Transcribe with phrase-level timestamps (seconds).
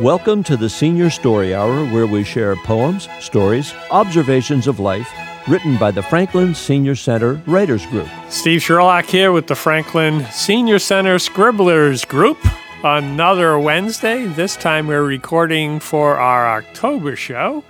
[0.00, 5.06] Welcome to the Senior Story Hour, where we share poems, stories, observations of life
[5.46, 8.08] written by the Franklin Senior Center Writers Group.
[8.30, 12.38] Steve Sherlock here with the Franklin Senior Center Scribblers Group.
[12.82, 14.24] Another Wednesday.
[14.24, 17.62] This time we're recording for our October show.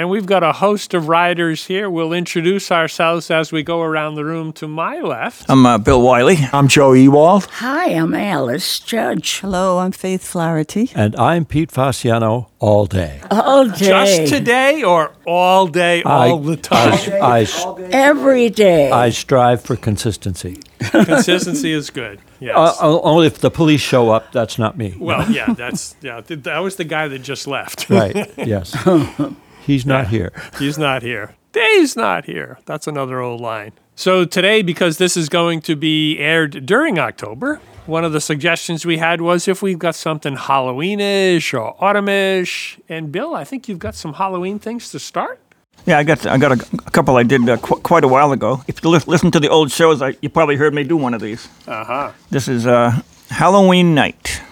[0.00, 1.90] And we've got a host of writers here.
[1.90, 5.44] We'll introduce ourselves as we go around the room to my left.
[5.50, 6.38] I'm uh, Bill Wiley.
[6.54, 7.44] I'm Joe Ewald.
[7.50, 9.40] Hi, I'm Alice Judge.
[9.40, 10.90] Hello, I'm Faith Flaherty.
[10.94, 13.20] And I'm Pete Fasciano all day.
[13.30, 13.76] All day.
[14.24, 16.94] Just today or all day, all the time?
[17.22, 18.90] I, I, Every day.
[18.90, 20.60] I strive for consistency.
[20.80, 22.20] Consistency is good.
[22.40, 22.56] Yes.
[22.56, 24.94] Uh, only if the police show up, that's not me.
[24.98, 26.22] well, yeah, that's yeah.
[26.22, 27.90] th- That was the guy that just left.
[27.90, 28.74] Right, yes.
[29.60, 30.32] He's not here.
[30.58, 31.34] He's not here.
[31.52, 32.58] Dave's not here.
[32.64, 33.72] That's another old line.
[33.96, 38.86] So today, because this is going to be aired during October, one of the suggestions
[38.86, 42.78] we had was if we've got something Halloweenish or autumnish.
[42.88, 45.40] And Bill, I think you've got some Halloween things to start.
[45.86, 48.32] Yeah, I got I got a, a couple I did uh, qu- quite a while
[48.32, 48.62] ago.
[48.68, 51.14] If you li- listen to the old shows, I, you probably heard me do one
[51.14, 51.48] of these.
[51.66, 52.12] Uh huh.
[52.30, 53.00] This is uh,
[53.30, 54.42] Halloween night.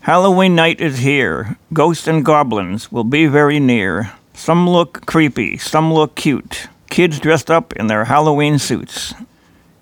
[0.00, 1.56] Halloween night is here.
[1.72, 4.12] Ghosts and goblins will be very near.
[4.42, 6.66] Some look creepy, some look cute.
[6.90, 9.14] Kids dressed up in their Halloween suits.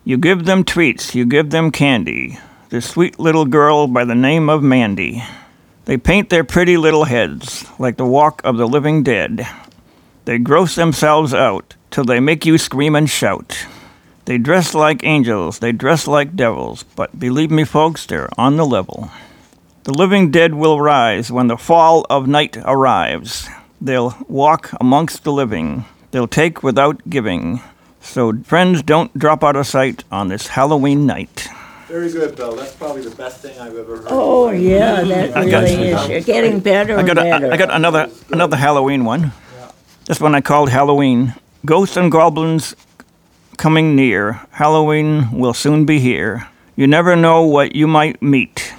[0.04, 2.38] You give them treats, you give them candy.
[2.68, 5.24] This sweet little girl by the name of Mandy.
[5.86, 9.48] They paint their pretty little heads like the walk of the living dead.
[10.26, 13.66] They gross themselves out till they make you scream and shout.
[14.26, 18.66] They dress like angels, they dress like devils, but believe me, folks, they're on the
[18.66, 19.10] level.
[19.84, 23.48] The living dead will rise when the fall of night arrives.
[23.80, 27.60] They'll walk amongst the living, they'll take without giving.
[28.02, 31.48] So, friends, don't drop out of sight on this Halloween night.
[31.88, 32.54] Very good, Bill.
[32.56, 34.06] That's probably the best thing I've ever heard.
[34.10, 36.08] oh, yeah, that I got really is.
[36.08, 37.46] You're getting better I and got, better.
[37.46, 39.32] a, I got another another Halloween one.
[40.06, 41.34] This one I called Halloween.
[41.66, 42.74] Ghosts and goblins
[43.56, 44.40] coming near.
[44.52, 46.48] Halloween will soon be here.
[46.76, 48.72] You never know what you might meet.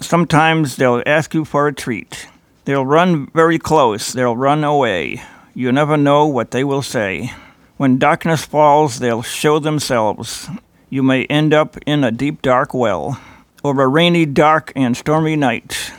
[0.00, 2.26] Sometimes they'll ask you for a treat.
[2.64, 5.22] They'll run very close, they'll run away.
[5.54, 7.32] You never know what they will say.
[7.76, 10.48] When darkness falls, they'll show themselves.
[10.88, 13.20] You may end up in a deep dark well,
[13.64, 15.92] or a rainy, dark, and stormy night.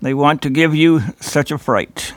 [0.00, 2.14] They want to give you such a fright.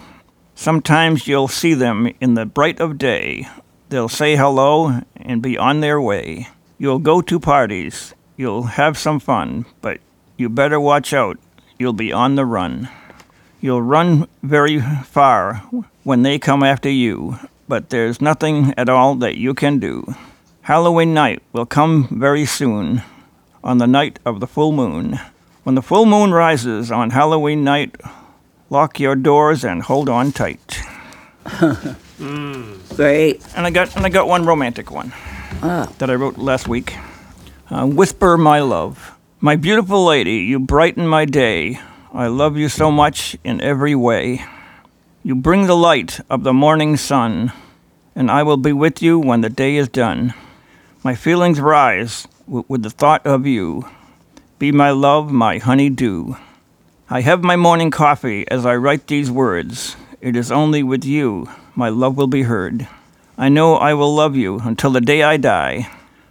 [0.55, 3.47] Sometimes you'll see them in the bright of day.
[3.89, 6.47] They'll say hello and be on their way.
[6.77, 8.13] You'll go to parties.
[8.37, 9.99] You'll have some fun, but
[10.37, 11.37] you better watch out.
[11.77, 12.87] You'll be on the run.
[13.63, 15.63] You'll run very far
[16.03, 20.15] when they come after you, but there's nothing at all that you can do.
[20.63, 23.03] Halloween night will come very soon,
[23.63, 25.17] on the night of the full moon.
[25.63, 27.95] When the full moon rises on Halloween night,
[28.69, 30.81] lock your doors and hold on tight.
[32.17, 33.47] Great.
[33.55, 35.13] And I got and I got one romantic one
[35.61, 36.97] that I wrote last week.
[37.69, 41.79] Uh, Whisper my love, my beautiful lady, you brighten my day.
[42.15, 44.45] I love you so much in every way.
[45.23, 47.51] You bring the light of the morning sun,
[48.15, 50.35] and I will be with you when the day is done.
[51.03, 53.89] My feelings rise w- with the thought of you.
[54.59, 56.37] Be my love, my honey dew.
[57.09, 59.95] I have my morning coffee as I write these words.
[60.21, 62.87] It is only with you my love will be heard.
[63.39, 65.89] I know I will love you until the day I die.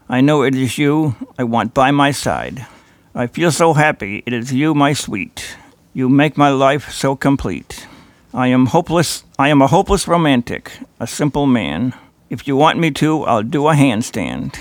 [0.08, 2.68] I know it is you I want by my side.
[3.16, 5.56] I feel so happy it is you, my sweet.
[5.94, 7.86] You make my life so complete.
[8.32, 9.24] I am hopeless.
[9.38, 11.92] I am a hopeless romantic, a simple man.
[12.30, 14.58] If you want me to, I'll do a handstand.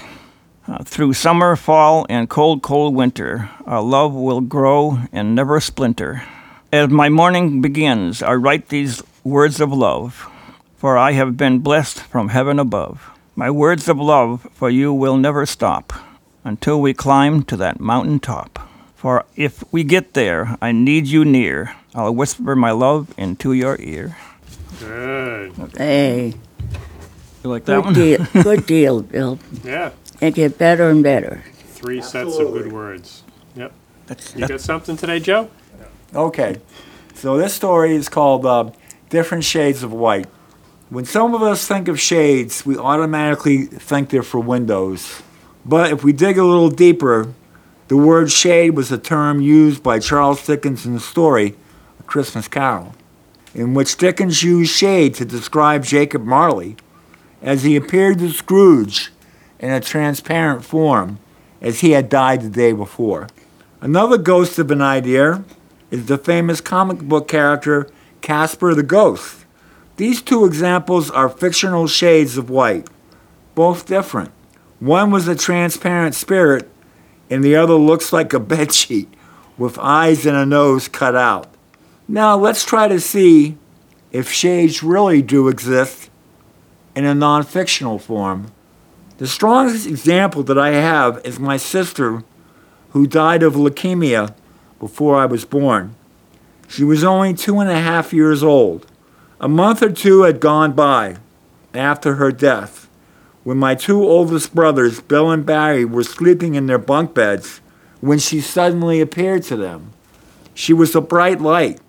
[0.67, 6.23] Uh, through summer, fall, and cold, cold winter, our love will grow and never splinter.
[6.73, 10.27] As my morning begins, I write these words of love,
[10.75, 13.09] for I have been blessed from heaven above.
[13.37, 15.93] My words of love for you will never stop
[16.43, 18.67] until we climb to that mountain top.
[19.01, 21.73] For if we get there, I need you near.
[21.95, 24.15] I'll whisper my love into your ear.
[24.79, 25.53] Good.
[25.75, 26.35] Hey,
[27.43, 27.93] You like that good one?
[27.95, 28.27] deal.
[28.43, 29.39] Good deal, Bill.
[29.63, 29.89] Yeah.
[30.21, 31.43] It get better and better.
[31.73, 33.23] Three sets of good words.
[33.55, 33.71] Yep.
[34.05, 35.49] That's- You got something today, Joe?
[36.13, 36.61] Okay.
[37.15, 38.69] So this story is called uh,
[39.09, 40.27] Different Shades of White.
[40.91, 45.23] When some of us think of shades, we automatically think they're for windows.
[45.65, 47.33] But if we dig a little deeper,
[47.91, 51.57] the word shade was a term used by Charles Dickens' in the story,
[51.99, 52.95] A Christmas Carol,
[53.53, 56.77] in which Dickens used shade to describe Jacob Marley
[57.41, 59.11] as he appeared to Scrooge
[59.59, 61.19] in a transparent form
[61.59, 63.27] as he had died the day before.
[63.81, 65.43] Another ghost of an idea
[65.89, 67.89] is the famous comic book character
[68.21, 69.43] Casper the Ghost.
[69.97, 72.87] These two examples are fictional shades of white,
[73.53, 74.31] both different.
[74.79, 76.70] One was a transparent spirit,
[77.31, 79.07] and the other looks like a bedsheet
[79.57, 81.47] with eyes and a nose cut out.
[82.07, 83.57] Now let's try to see
[84.11, 86.09] if shades really do exist
[86.95, 88.51] in a non fictional form.
[89.17, 92.23] The strongest example that I have is my sister,
[92.89, 94.33] who died of leukemia
[94.79, 95.95] before I was born.
[96.67, 98.87] She was only two and a half years old.
[99.39, 101.17] A month or two had gone by
[101.73, 102.80] after her death
[103.43, 107.61] when my two oldest brothers, Bill and Barry, were sleeping in their bunk beds
[107.99, 109.91] when she suddenly appeared to them.
[110.53, 111.79] She was a bright light,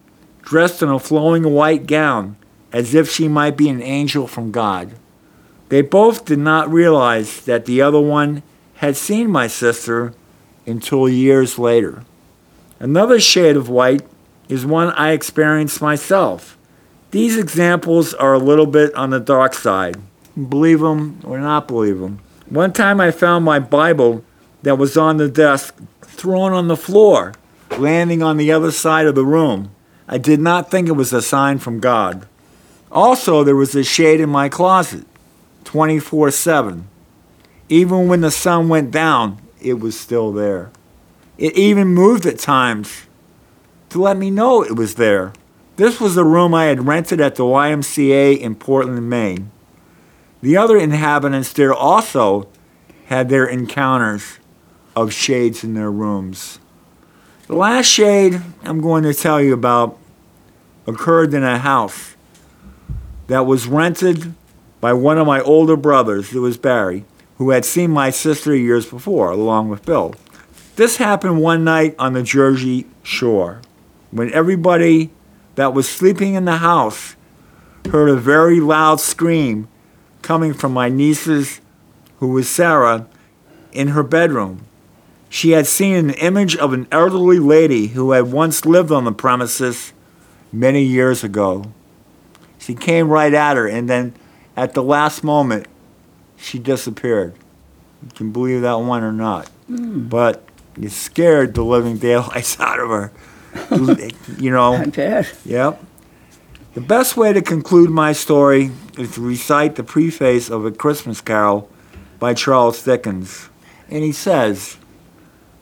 [0.42, 2.36] dressed in a flowing white gown,
[2.72, 4.94] as if she might be an angel from God.
[5.68, 8.42] They both did not realize that the other one
[8.76, 10.12] had seen my sister
[10.66, 12.04] until years later.
[12.78, 14.02] Another shade of white
[14.48, 16.58] is one I experienced myself.
[17.10, 19.96] These examples are a little bit on the dark side.
[20.36, 22.20] Believe them or not believe them.
[22.48, 24.24] One time I found my Bible
[24.62, 27.34] that was on the desk thrown on the floor,
[27.78, 29.70] landing on the other side of the room.
[30.08, 32.26] I did not think it was a sign from God.
[32.90, 35.06] Also, there was a shade in my closet,
[35.64, 36.88] 24 7.
[37.68, 40.70] Even when the sun went down, it was still there.
[41.38, 43.06] It even moved at times
[43.88, 45.32] to let me know it was there.
[45.76, 49.50] This was a room I had rented at the YMCA in Portland, Maine.
[50.42, 52.48] The other inhabitants there also
[53.06, 54.38] had their encounters
[54.96, 56.58] of shades in their rooms.
[57.46, 59.98] The last shade I'm going to tell you about
[60.86, 62.16] occurred in a house
[63.28, 64.34] that was rented
[64.80, 67.04] by one of my older brothers, it was Barry,
[67.38, 70.14] who had seen my sister years before, along with Bill.
[70.74, 73.60] This happened one night on the Jersey shore
[74.10, 75.10] when everybody
[75.54, 77.14] that was sleeping in the house
[77.90, 79.68] heard a very loud scream
[80.22, 81.60] coming from my niece's,
[82.18, 83.06] who was Sarah,
[83.72, 84.64] in her bedroom.
[85.28, 89.12] She had seen an image of an elderly lady who had once lived on the
[89.12, 89.92] premises
[90.52, 91.72] many years ago.
[92.58, 94.14] She came right at her, and then
[94.56, 95.66] at the last moment,
[96.36, 97.34] she disappeared.
[98.02, 99.48] You can believe that one or not.
[99.66, 100.06] Hmm.
[100.08, 100.44] But
[100.80, 103.12] it scared the living daylights out of her.
[104.38, 105.34] you know, I bet.
[105.44, 105.82] Yep.
[106.74, 111.20] The best way to conclude my story is to recite the preface of A Christmas
[111.20, 111.68] Carol
[112.18, 113.50] by Charles Dickens.
[113.90, 114.78] And he says,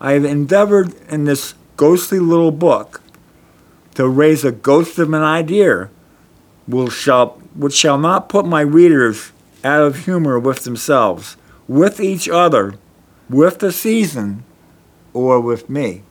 [0.00, 3.02] I have endeavored in this ghostly little book
[3.94, 5.90] to raise a ghost of an idea
[6.68, 9.32] which shall, not put my readers
[9.64, 11.36] out of humor with themselves,
[11.66, 12.76] with each other,
[13.28, 14.44] with the season,
[15.12, 16.04] or with me.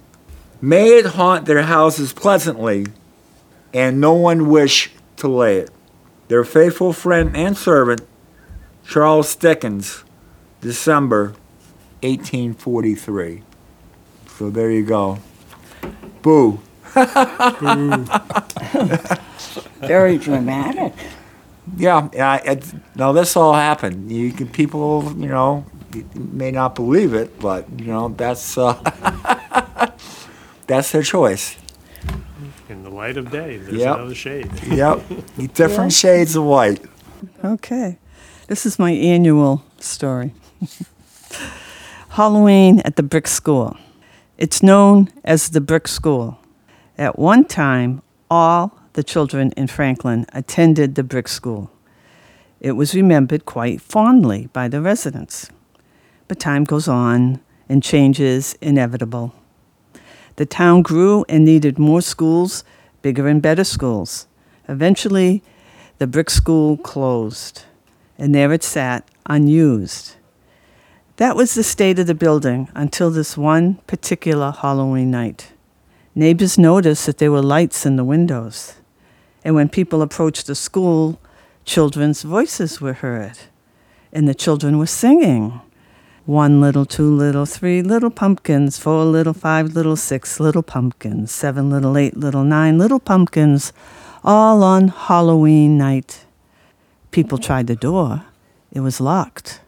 [0.61, 2.87] May it haunt their houses pleasantly,
[3.73, 5.69] and no one wished to lay it.
[6.27, 8.01] Their faithful friend and servant,
[8.85, 10.03] Charles Dickens,
[10.61, 11.33] December
[12.01, 13.43] 1843.
[14.37, 15.19] So there you go.
[16.21, 16.59] Boo.
[19.81, 20.93] Very dramatic.
[21.77, 22.35] Yeah, yeah.
[22.37, 24.11] It, now this all happened.
[24.11, 25.65] You can people, you know,
[26.15, 28.73] may not believe it, but you know that's uh,
[30.67, 31.55] that's their choice.
[32.69, 33.95] In the light of day, there's Yep.
[33.95, 34.47] another shade.
[34.71, 35.01] Yep,
[35.55, 36.79] different shades of white.
[37.43, 37.97] Okay.
[38.47, 40.33] This is my annual story.
[42.09, 43.75] Halloween at the Brick School.
[44.37, 46.37] It's known as the Brick School.
[46.97, 51.71] At one time, all the children in Franklin attended the Brick School.
[52.59, 55.49] It was remembered quite fondly by the residents.
[56.27, 59.33] But time goes on and change is inevitable.
[60.39, 62.63] The town grew and needed more schools,
[63.01, 64.25] bigger and better schools.
[64.69, 65.43] Eventually,
[65.97, 67.65] the brick school closed,
[68.17, 70.15] and there it sat, unused.
[71.17, 75.51] That was the state of the building until this one particular Halloween night.
[76.15, 78.75] Neighbors noticed that there were lights in the windows,
[79.43, 81.19] and when people approached the school,
[81.65, 83.37] children's voices were heard,
[84.13, 85.59] and the children were singing.
[86.29, 91.71] One little, two little, three little pumpkins, four little, five little, six little pumpkins, seven
[91.71, 93.73] little, eight little, nine little pumpkins,
[94.23, 96.25] all on Halloween night.
[97.09, 98.25] People tried the door.
[98.71, 99.61] It was locked.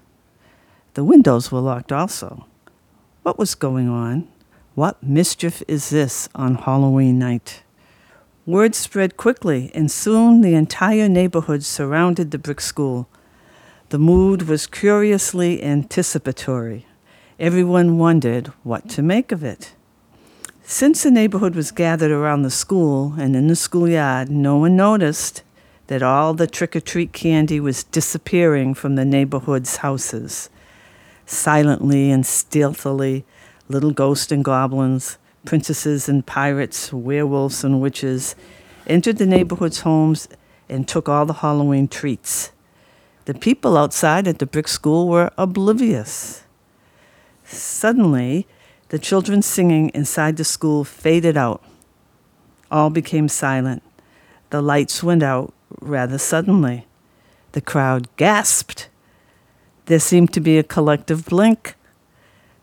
[0.94, 2.46] The windows were locked also.
[3.24, 4.28] What was going on?
[4.76, 7.64] What mischief is this on Halloween night?
[8.46, 13.08] Word spread quickly, and soon the entire neighborhood surrounded the brick school.
[13.92, 16.86] The mood was curiously anticipatory.
[17.38, 19.74] Everyone wondered what to make of it.
[20.64, 25.44] Since the neighborhood was gathered around the school and in the schoolyard, no one noticed
[25.88, 30.50] that all the trick or treat candy was disappearing from the neighborhood's houses.
[31.26, 33.26] Silently and stealthily,
[33.68, 38.38] little ghosts and goblins, princesses and pirates, werewolves and witches
[38.88, 40.30] entered the neighborhood's homes
[40.70, 42.54] and took all the Halloween treats.
[43.26, 46.44] The people outside at the brick school were oblivious.
[47.44, 48.48] Suddenly,
[48.90, 51.64] the children singing inside the school faded out.
[52.72, 53.84] All became silent.
[54.50, 56.88] The lights went out rather suddenly.
[57.52, 58.90] The crowd gasped.
[59.86, 61.76] There seemed to be a collective blink.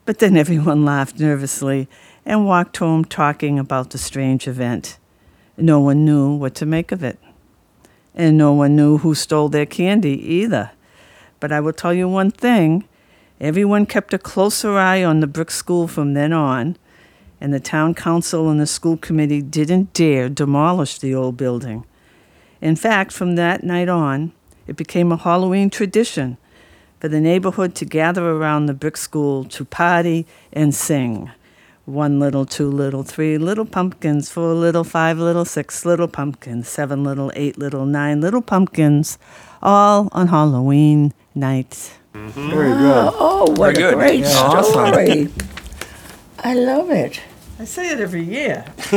[0.04, 1.88] But then everyone laughed nervously
[2.24, 4.98] and walked home talking about the strange event.
[5.56, 7.18] No one knew what to make of it.
[8.18, 10.72] And no one knew who stole their candy either.
[11.40, 12.84] But I will tell you one thing
[13.40, 16.76] everyone kept a closer eye on the brick school from then on,
[17.40, 21.84] and the town council and the school committee didn't dare demolish the old building.
[22.60, 24.32] In fact, from that night on,
[24.66, 26.37] it became a Halloween tradition
[26.98, 31.30] for the neighborhood to gather around the brick school to party and sing.
[31.88, 37.02] One little, two little, three little pumpkins, four little, five little, six little pumpkins, seven
[37.02, 39.16] little, eight little, nine little pumpkins,
[39.62, 41.97] all on Halloween night.
[42.12, 42.50] Mm-hmm.
[42.50, 43.14] Very good.
[43.18, 43.95] Oh, what Very a good.
[43.95, 45.28] great Yeah, story.
[46.40, 47.23] I love it.
[47.60, 48.64] I say it every year.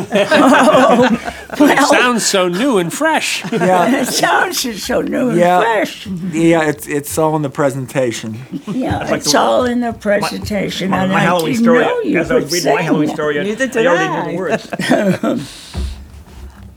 [1.64, 3.44] It sounds so new and fresh.
[3.52, 5.60] Yeah, It sounds just so new and Yeah.
[5.62, 6.08] fresh.
[6.32, 6.70] yeah.
[6.70, 8.38] It's it's all in the presentation.
[8.68, 10.90] Yeah, like it's the- all in the presentation.
[10.92, 12.78] My, and my I Halloween didn't story, know you as I was could reading my
[12.78, 12.86] sing.
[12.86, 14.26] Halloween story, I, Neither I did already I.
[14.26, 15.68] knew the words.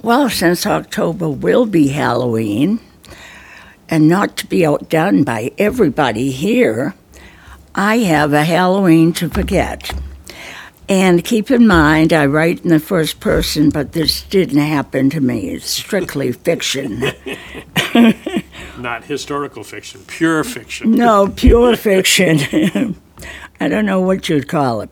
[0.02, 2.78] Well, since October will be Halloween,
[3.88, 6.94] and not to be outdone by everybody here,
[7.74, 9.90] I have a Halloween to forget.
[10.88, 15.20] And keep in mind, I write in the first person, but this didn't happen to
[15.20, 15.50] me.
[15.50, 17.02] It's strictly fiction.
[18.78, 20.90] Not historical fiction, pure fiction.
[20.92, 22.96] No, pure fiction.
[23.60, 24.90] I don't know what you'd call it.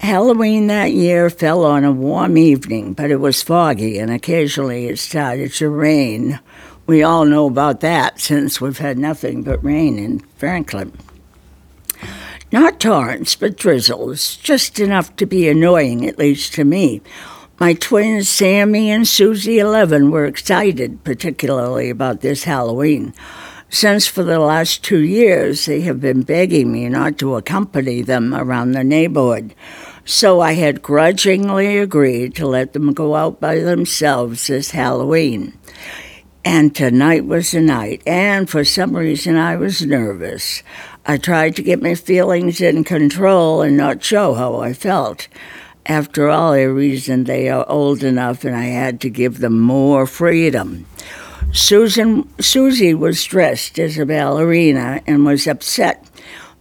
[0.00, 4.98] Halloween that year fell on a warm evening, but it was foggy and occasionally it
[4.98, 6.40] started to rain.
[6.86, 10.92] We all know about that since we've had nothing but rain in Franklin.
[12.52, 17.00] Not torrents, but drizzles, just enough to be annoying, at least to me.
[17.58, 23.14] My twins, Sammy and Susie 11, were excited, particularly about this Halloween
[23.70, 28.34] since for the last two years they have been begging me not to accompany them
[28.34, 29.54] around the neighborhood.
[30.04, 35.56] So I had grudgingly agreed to let them go out by themselves this Halloween.
[36.44, 40.62] And tonight was the night, and for some reason I was nervous.
[41.10, 45.26] I tried to get my feelings in control and not show how I felt.
[45.84, 50.06] After all, I reasoned they are old enough and I had to give them more
[50.06, 50.86] freedom.
[51.52, 56.08] Susan Susie was dressed as a ballerina and was upset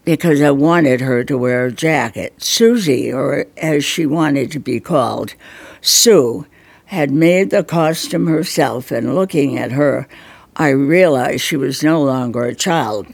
[0.03, 2.41] because I wanted her to wear a jacket.
[2.41, 5.35] Susie, or as she wanted to be called,
[5.79, 6.47] Sue,
[6.85, 10.07] had made the costume herself, and looking at her,
[10.55, 13.05] I realized she was no longer a child.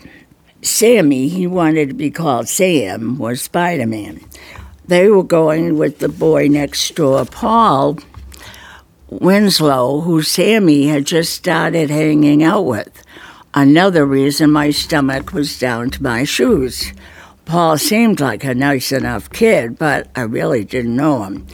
[0.66, 4.20] Sammy, he wanted to be called Sam, was Spider Man.
[4.88, 8.00] They were going with the boy next door, Paul,
[9.08, 13.04] Winslow, who Sammy had just started hanging out with.
[13.54, 16.94] Another reason my stomach was down to my shoes.
[17.46, 21.46] Paul seemed like a nice enough kid, but I really didn't know him.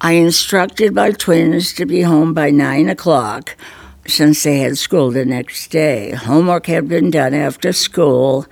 [0.00, 3.56] I instructed my twins to be home by nine o'clock
[4.06, 6.10] since they had school the next day.
[6.12, 8.46] Homework had been done after school.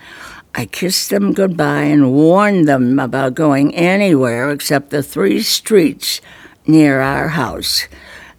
[0.54, 6.20] I kissed them goodbye and warned them about going anywhere except the three streets
[6.66, 7.88] near our house.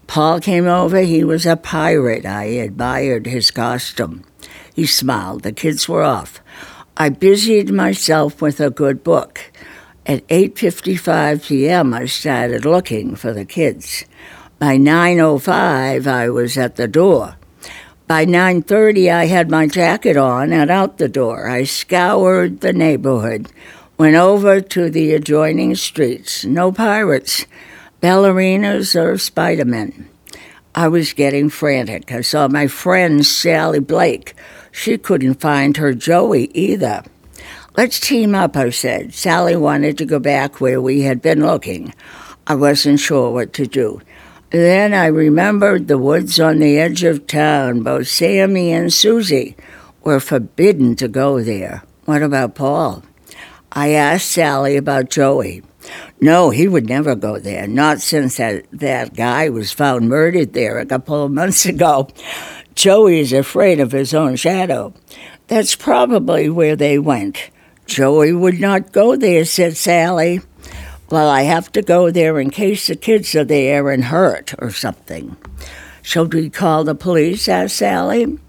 [0.07, 1.01] Paul came over.
[1.01, 2.25] He was a pirate.
[2.25, 4.23] I admired his costume.
[4.73, 5.43] He smiled.
[5.43, 6.39] The kids were off.
[6.95, 9.51] I busied myself with a good book.
[10.05, 14.05] At 8:55 p.m., I started looking for the kids.
[14.63, 17.35] By 9:05, I was at the door.
[18.07, 21.49] By 9:30, I had my jacket on and out the door.
[21.49, 23.49] I scoured the neighborhood,
[23.97, 26.45] went over to the adjoining streets.
[26.45, 27.45] No pirates,
[28.01, 30.07] ballerinas, or Spider-Men.
[30.73, 32.13] I was getting frantic.
[32.13, 34.33] I saw my friend Sally Blake.
[34.71, 37.03] She couldn't find her Joey either.
[37.75, 39.13] Let's team up, I said.
[39.13, 41.93] Sally wanted to go back where we had been looking.
[42.47, 43.99] I wasn't sure what to do.
[44.53, 47.81] Then I remembered the woods on the edge of town.
[47.81, 49.55] Both Sammy and Susie
[50.03, 51.81] were forbidden to go there.
[52.05, 53.01] What about Paul?
[53.71, 55.63] I asked Sally about Joey.
[56.21, 60.77] No, he would never go there, not since that, that guy was found murdered there
[60.77, 62.09] a couple of months ago.
[62.75, 64.93] Joey is afraid of his own shadow.
[65.47, 67.49] That's probably where they went.
[67.87, 70.41] Joey would not go there, said Sally.
[71.09, 74.71] Well, I have to go there in case the kids are there and hurt or
[74.71, 75.37] something.
[76.01, 77.47] Should we call the police?
[77.47, 78.39] asked Sally.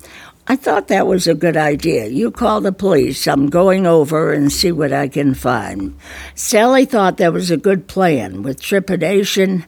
[0.47, 2.07] I thought that was a good idea.
[2.07, 3.27] You call the police.
[3.27, 5.97] I'm going over and see what I can find.
[6.35, 8.43] Sally thought that was a good plan.
[8.43, 9.65] With trepidation,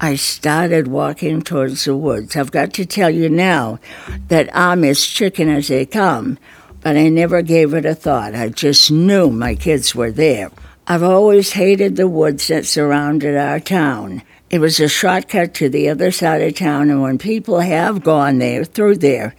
[0.00, 2.36] I started walking towards the woods.
[2.36, 3.78] I've got to tell you now
[4.26, 6.38] that I'm as chicken as they come,
[6.80, 8.34] but I never gave it a thought.
[8.34, 10.50] I just knew my kids were there.
[10.88, 14.22] I've always hated the woods that surrounded our town.
[14.50, 18.38] It was a shortcut to the other side of town, and when people have gone
[18.38, 19.34] there, through there,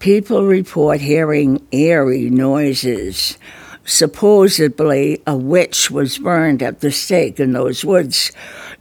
[0.00, 3.38] people report hearing eerie noises.
[3.84, 8.32] Supposedly, a witch was burned at the stake in those woods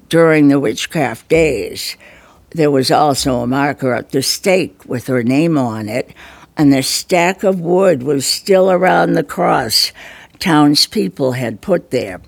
[0.10, 1.96] during the witchcraft days.
[2.50, 6.12] There was also a marker at the stake with her name on it,
[6.58, 9.92] and the stack of wood was still around the cross
[10.40, 12.22] townspeople had put there.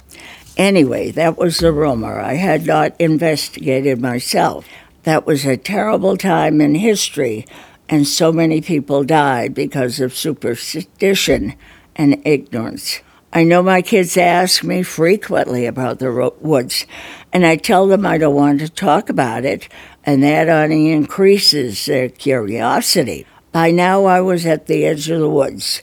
[0.58, 2.20] Anyway, that was the rumor.
[2.20, 4.68] I had not investigated myself.
[5.04, 7.46] That was a terrible time in history,
[7.90, 11.56] and so many people died because of superstition
[11.96, 13.02] and ignorance.
[13.34, 16.86] I know my kids ask me frequently about the woods,
[17.32, 19.70] and I tell them I don't want to talk about it,
[20.04, 23.26] and that only increases their curiosity.
[23.54, 25.82] By now, I was at the edge of the woods,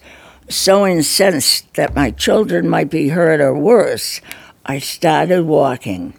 [0.48, 4.20] so incensed that my children might be hurt or worse.
[4.64, 6.14] I started walking.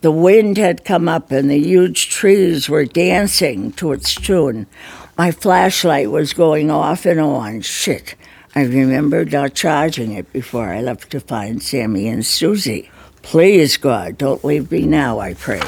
[0.00, 4.66] The wind had come up and the huge trees were dancing to its tune.
[5.16, 7.62] My flashlight was going off and on.
[7.62, 8.14] Shit.
[8.54, 12.90] I remembered not charging it before I left to find Sammy and Susie.
[13.22, 15.64] Please, God, don't leave me now, I prayed.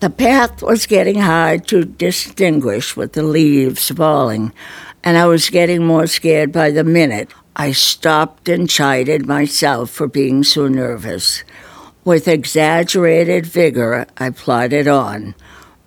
[0.00, 4.52] The path was getting hard to distinguish with the leaves falling,
[5.02, 7.30] and I was getting more scared by the minute.
[7.56, 11.42] I stopped and chided myself for being so nervous.
[12.04, 15.34] With exaggerated vigor, I plodded on.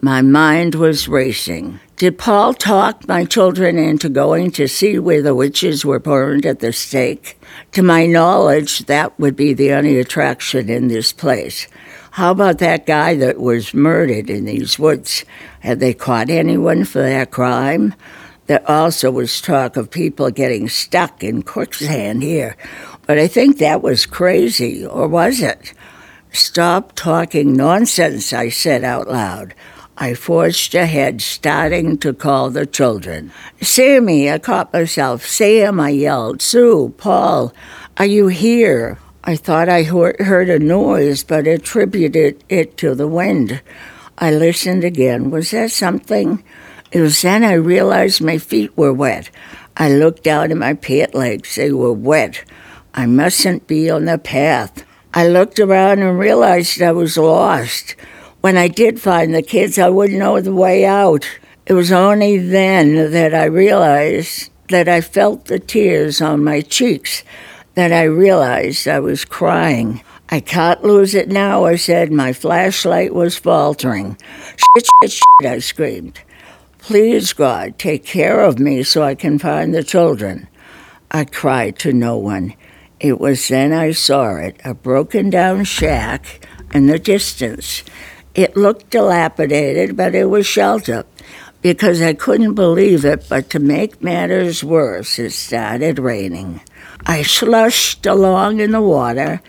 [0.02, 1.80] My mind was racing.
[1.96, 6.60] Did Paul talk my children into going to see where the witches were burned at
[6.60, 7.40] the stake?
[7.74, 11.68] To my knowledge, that would be the only attraction in this place.
[12.12, 15.24] How about that guy that was murdered in these woods?
[15.60, 17.94] Had they caught anyone for that crime?
[18.52, 22.58] There also was talk of people getting stuck in quicksand here,
[23.08, 25.72] but I think that was crazy, or was it?
[26.34, 29.56] Stop talking nonsense, I said out loud.
[29.96, 33.32] I forged ahead, starting to call the children.
[33.62, 35.26] Sammy, I caught myself.
[35.26, 36.42] Sam, I yelled.
[36.42, 37.54] Sue, Paul,
[37.96, 39.00] are you here?
[39.24, 43.62] I thought I heard a noise, but attributed it to the wind.
[44.18, 45.32] I listened again.
[45.32, 46.44] Was that something?
[46.92, 49.30] It was then I realized my feet were wet.
[49.78, 51.56] I looked down at my pant legs.
[51.56, 52.44] They were wet.
[52.94, 54.84] I mustn't be on the path.
[55.14, 57.96] I looked around and realized I was lost.
[58.42, 61.26] When I did find the kids, I wouldn't know the way out.
[61.66, 67.24] It was only then that I realized that I felt the tears on my cheeks
[67.76, 70.02] that I realized I was crying.
[70.30, 72.12] I can't lose it now, I said.
[72.12, 74.18] My flashlight was faltering.
[74.58, 76.20] Shit, shit, shit, I screamed.
[76.82, 80.48] Please, God, take care of me so I can find the children.
[81.12, 82.56] I cried to no one.
[83.00, 87.84] It was then I saw it a broken down shack in the distance.
[88.34, 91.06] It looked dilapidated, but it was shelter
[91.62, 93.28] because I couldn't believe it.
[93.30, 96.62] But to make matters worse, it started raining.
[97.06, 99.42] I slushed along in the water,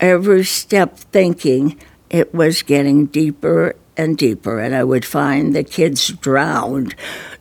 [0.00, 1.78] every step thinking
[2.10, 6.94] it was getting deeper and deeper, and I would find the kids drowned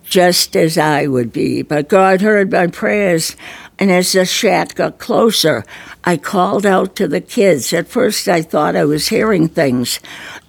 [0.04, 1.62] just as I would be.
[1.62, 3.36] But God heard my prayers,
[3.80, 5.64] and as the shack got closer,
[6.04, 7.74] I called out to the kids.
[7.74, 10.00] At first, I thought I was hearing things.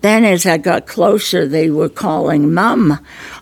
[0.01, 2.99] Then, as I got closer, they were calling Mum.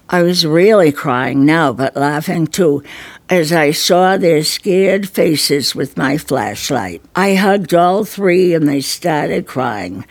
[0.08, 2.82] I was really crying now, but laughing too
[3.30, 7.00] as I saw their scared faces with my flashlight.
[7.14, 10.04] I hugged all three and they started crying.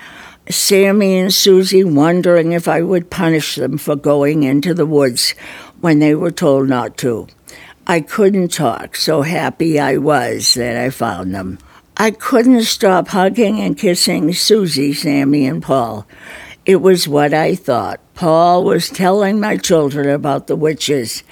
[0.51, 5.35] Sammy and Susie wondering if I would punish them for going into the woods
[5.79, 7.27] when they were told not to.
[7.85, 11.59] I couldn't talk, so happy I was that I found them.
[11.97, 16.07] I couldn't stop hugging and kissing Susie, Sammy, and Paul.
[16.65, 17.99] It was what I thought.
[18.15, 21.23] Paul was telling my children about the witches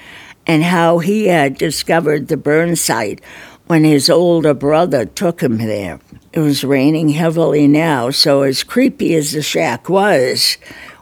[0.45, 3.21] and how he had discovered the burn site
[3.65, 5.99] when his older brother took him there.
[6.37, 10.59] It was raining heavily now, so as creepy as the shack was,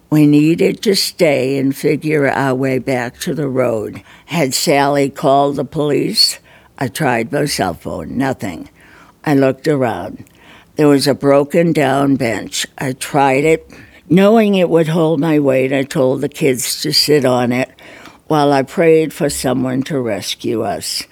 [0.09, 4.01] we needed to stay and figure our way back to the road.
[4.27, 6.39] Had Sally called the police?
[6.77, 8.69] I tried my cell phone, nothing.
[9.25, 10.23] I looked around.
[10.77, 12.65] There was a broken down bench.
[12.77, 13.69] I tried it.
[14.09, 17.73] Knowing it would hold my weight, I told the kids to sit on it
[18.27, 21.03] while I prayed for someone to rescue us.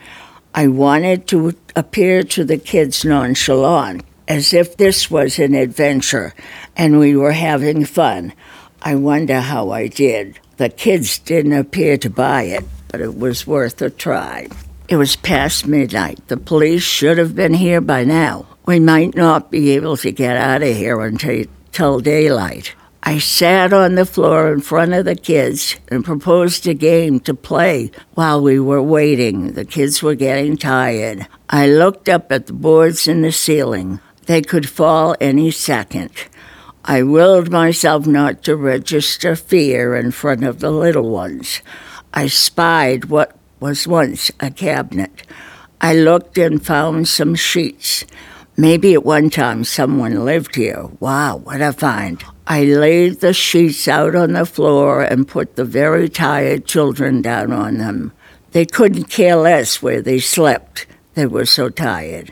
[0.56, 6.34] I wanted to appear to the kids nonchalant, as if this was an adventure
[6.76, 8.34] and we were having fun.
[8.82, 10.40] I wonder how I did.
[10.58, 14.48] The kids didn't appear to buy it, but it was worth a try.
[14.88, 16.28] It was past midnight.
[16.28, 18.46] The police should have been here by now.
[18.66, 22.76] We might not be able to get out of here until, until daylight.
[23.06, 27.34] I sat on the floor in front of the kids and proposed a game to
[27.34, 29.54] play while we were waiting.
[29.54, 31.28] The kids were getting tired.
[31.50, 34.00] I looked up at the boards in the ceiling.
[34.26, 36.12] They could fall any second.
[36.86, 41.62] I willed myself not to register fear in front of the little ones.
[42.14, 45.24] I spied what was once a cabinet.
[45.82, 48.06] I looked and found some sheets.
[48.56, 50.86] Maybe at one time someone lived here.
[51.00, 52.24] Wow, what a find.
[52.46, 57.52] I laid the sheets out on the floor and put the very tired children down
[57.52, 58.14] on them.
[58.52, 62.32] They couldn't care less where they slept, they were so tired.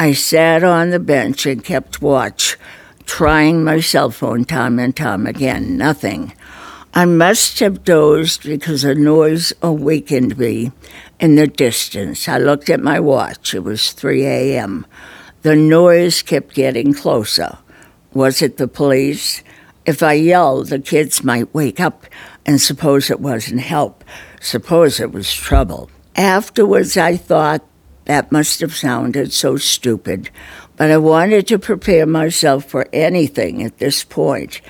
[0.00, 2.56] I sat on the bench and kept watch
[3.04, 5.76] trying my cell phone time and time again.
[5.76, 6.34] Nothing.
[6.94, 10.70] I must have dozed because a noise awakened me
[11.18, 12.28] in the distance.
[12.28, 13.54] I looked at my watch.
[13.54, 14.86] It was 3 a.m.
[15.42, 17.58] The noise kept getting closer.
[18.12, 19.42] Was it the police?
[19.84, 22.06] If I yelled, the kids might wake up
[22.46, 24.04] and suppose it wasn't help.
[24.40, 25.90] Suppose it was trouble.
[26.14, 27.64] Afterwards, I thought
[28.08, 30.30] that must have sounded so stupid
[30.78, 34.62] but I wanted to prepare myself for anything at this point.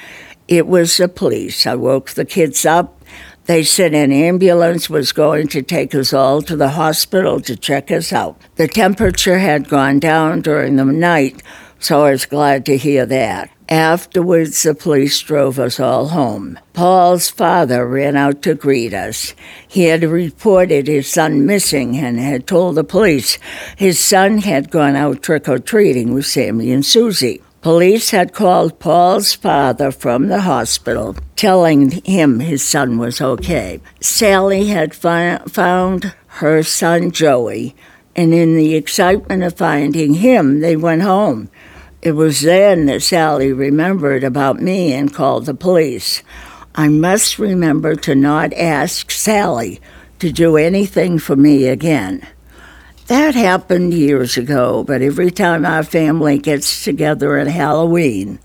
[0.48, 1.66] It was the police.
[1.66, 3.04] I woke the kids up.
[3.44, 7.90] They said an ambulance was going to take us all to the hospital to check
[7.90, 8.40] us out.
[8.56, 11.42] The temperature had gone down during the night,
[11.78, 13.50] so I was glad to hear that.
[13.68, 16.58] Afterwards, the police drove us all home.
[16.72, 19.34] Paul's father ran out to greet us.
[19.66, 23.38] He had reported his son missing and had told the police
[23.76, 27.42] his son had gone out trick or treating with Sammy and Susie.
[27.60, 33.80] Police had called Paul's father from the hospital, telling him his son was okay.
[34.00, 37.74] Sally had fi- found her son Joey,
[38.16, 41.50] and in the excitement of finding him, they went home.
[42.00, 46.22] It was then that Sally remembered about me and called the police.
[46.74, 49.80] I must remember to not ask Sally
[50.20, 52.26] to do anything for me again.
[53.08, 58.38] That happened years ago, but every time our family gets together at Halloween,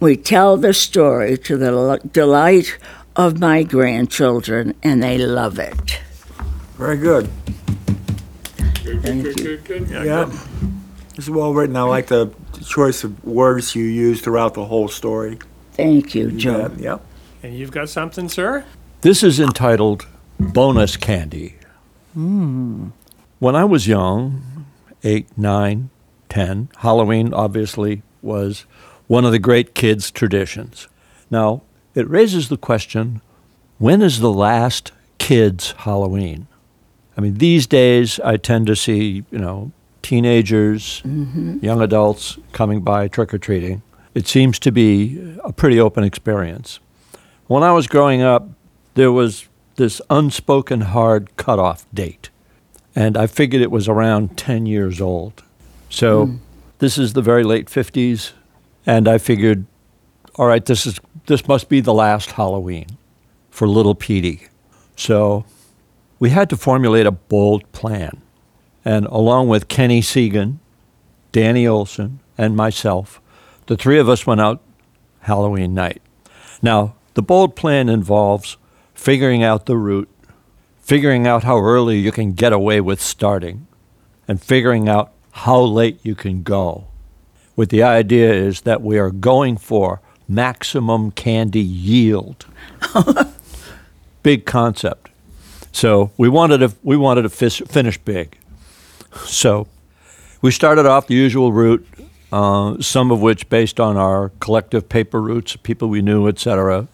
[0.00, 2.78] we tell the story to the delight
[3.14, 6.00] of my grandchildren, and they love it.
[6.76, 7.28] Very good.
[8.84, 9.56] Good, Thank good, you.
[9.58, 9.90] good, good.
[10.06, 10.30] Yeah,
[11.18, 11.26] Yeah.
[11.26, 11.26] good.
[11.26, 11.76] This is well written.
[11.76, 12.32] I like the
[12.64, 15.38] choice of words you use throughout the whole story.
[15.72, 16.70] Thank you, Joe.
[16.76, 17.04] Yeah, Yep.
[17.42, 18.64] And you've got something, sir?
[19.00, 20.06] This is entitled
[20.40, 21.54] Bonus Candy.
[22.14, 22.88] Hmm.
[23.38, 24.66] When I was young,
[25.04, 25.90] eight, nine,
[26.28, 28.66] ten, Halloween obviously was
[29.06, 30.88] one of the great kids' traditions.
[31.30, 31.62] Now,
[31.94, 33.20] it raises the question
[33.78, 36.48] when is the last kids' Halloween?
[37.16, 39.72] I mean, these days I tend to see, you know,
[40.08, 41.58] teenagers, mm-hmm.
[41.60, 43.82] young adults coming by trick or treating.
[44.14, 46.80] It seems to be a pretty open experience.
[47.46, 48.48] When I was growing up,
[48.94, 52.30] there was this unspoken hard cutoff date.
[52.96, 55.42] And I figured it was around 10 years old.
[55.90, 56.36] So hmm.
[56.78, 58.32] this is the very late 50s.
[58.86, 59.66] And I figured,
[60.36, 62.86] all right, this, is, this must be the last Halloween
[63.50, 64.48] for little Petey.
[64.96, 65.44] So
[66.18, 68.22] we had to formulate a bold plan.
[68.88, 70.60] And along with Kenny Segan,
[71.30, 73.20] Danny Olson, and myself,
[73.66, 74.62] the three of us went out
[75.20, 76.00] Halloween night.
[76.62, 78.56] Now, the bold plan involves
[78.94, 80.08] figuring out the route,
[80.80, 83.66] figuring out how early you can get away with starting,
[84.26, 86.86] and figuring out how late you can go.
[87.56, 92.46] With the idea is that we are going for maximum candy yield.
[94.22, 95.10] big concept.
[95.72, 98.38] So we wanted to we wanted to fish, finish big.
[99.26, 99.66] So
[100.40, 101.86] we started off the usual route,
[102.32, 106.88] uh, some of which based on our collective paper routes, people we knew, etc.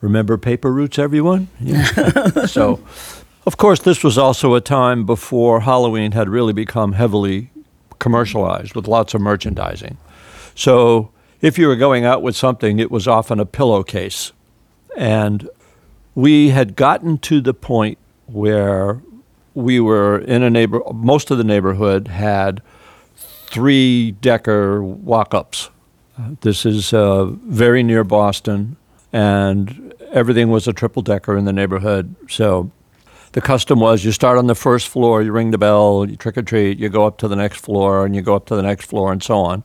[0.00, 1.48] Remember paper routes, everyone?
[1.60, 1.84] Yeah.
[2.46, 2.80] so,
[3.46, 7.50] of course, this was also a time before Halloween had really become heavily
[7.98, 9.96] commercialized with lots of merchandising.
[10.54, 11.10] So
[11.40, 14.32] if you were going out with something, it was often a pillowcase.
[14.96, 15.48] And
[16.14, 19.00] we had gotten to the point where
[19.54, 22.60] we were in a neighbor, most of the neighborhood had
[23.16, 25.70] three decker walk ups.
[26.42, 28.76] This is uh, very near Boston,
[29.12, 32.14] and everything was a triple decker in the neighborhood.
[32.28, 32.70] So
[33.32, 36.36] the custom was you start on the first floor, you ring the bell, you trick
[36.36, 38.62] or treat, you go up to the next floor, and you go up to the
[38.62, 39.64] next floor, and so on.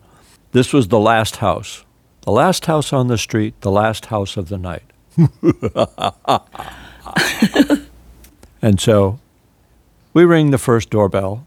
[0.52, 1.86] This was the last house.
[2.22, 4.84] The last house on the street, the last house of the night.
[8.62, 9.20] and so
[10.14, 11.46] we ring the first doorbell.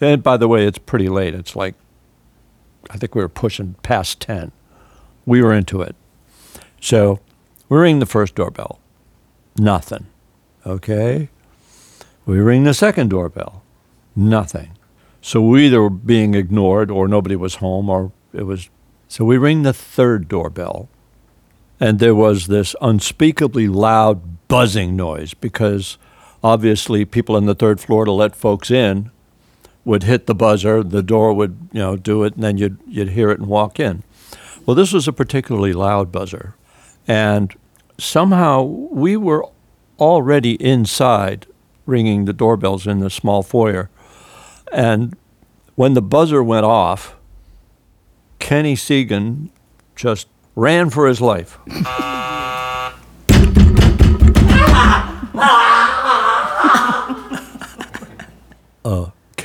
[0.00, 1.34] And by the way, it's pretty late.
[1.34, 1.74] It's like,
[2.88, 4.52] I think we were pushing past 10.
[5.26, 5.94] We were into it.
[6.80, 7.20] So
[7.68, 8.80] we ring the first doorbell.
[9.56, 10.06] Nothing.
[10.66, 11.28] Okay.
[12.24, 13.62] We ring the second doorbell.
[14.16, 14.70] Nothing.
[15.20, 18.70] So we either were being ignored or nobody was home or it was.
[19.08, 20.88] So we ring the third doorbell.
[21.78, 25.98] And there was this unspeakably loud buzzing noise because
[26.42, 29.10] obviously people on the third floor to let folks in
[29.84, 33.10] would hit the buzzer, the door would, you know, do it, and then you'd, you'd
[33.10, 34.02] hear it and walk in.
[34.66, 36.54] Well, this was a particularly loud buzzer.
[37.08, 37.54] And
[37.98, 39.46] somehow we were
[39.98, 41.46] already inside
[41.86, 43.90] ringing the doorbells in the small foyer.
[44.72, 45.16] And
[45.74, 47.16] when the buzzer went off,
[48.38, 49.48] Kenny Segan
[49.96, 51.58] just ran for his life.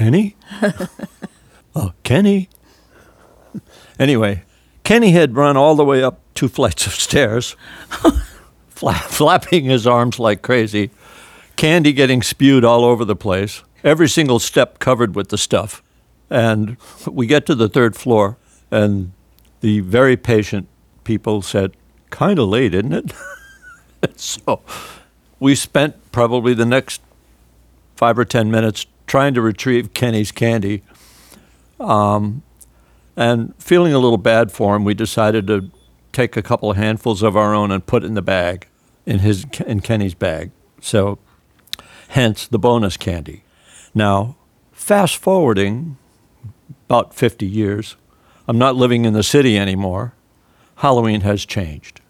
[0.05, 0.35] Kenny?
[1.73, 2.47] uh, Kenny?
[3.97, 4.43] Anyway,
[4.83, 7.55] Kenny had run all the way up two flights of stairs,
[8.69, 10.91] fla- flapping his arms like crazy,
[11.55, 15.81] candy getting spewed all over the place, every single step covered with the stuff.
[16.29, 18.37] And we get to the third floor,
[18.69, 19.11] and
[19.61, 20.67] the very patient
[21.03, 21.75] people said,
[22.11, 23.11] Kind of late, isn't it?
[24.15, 24.61] so
[25.39, 27.01] we spent probably the next
[27.95, 30.83] five or ten minutes trying to retrieve Kenny's candy.
[31.79, 32.43] Um,
[33.15, 35.71] and feeling a little bad for him, we decided to
[36.11, 38.67] take a couple of handfuls of our own and put in the bag,
[39.05, 40.51] in his in Kenny's bag.
[40.81, 41.19] So,
[42.09, 43.43] hence the bonus candy.
[43.93, 44.35] Now,
[44.71, 45.97] fast forwarding
[46.87, 47.95] about 50 years,
[48.47, 50.13] I'm not living in the city anymore.
[50.75, 52.01] Halloween has changed.